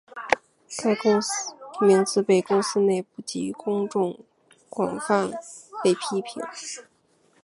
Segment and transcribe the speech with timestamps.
[0.67, 0.95] 这
[1.85, 4.17] 名字被公司内部及公众
[4.67, 5.29] 广泛
[5.83, 6.41] 被批评。